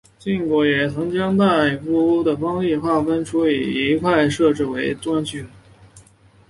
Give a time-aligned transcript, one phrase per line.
[0.17, 1.45] 晋国也曾将大
[1.77, 5.47] 夫的封地划分出一块设置为县以加强中央集权。